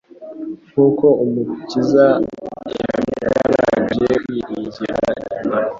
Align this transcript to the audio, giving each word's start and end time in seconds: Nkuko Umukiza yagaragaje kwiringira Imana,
Nkuko 0.69 1.05
Umukiza 1.23 2.05
yagaragaje 2.77 4.09
kwiringira 4.21 4.93
Imana, 5.43 5.69